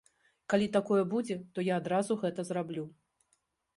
[0.53, 2.87] Калі такое будзе, то я адразу гэта зраблю.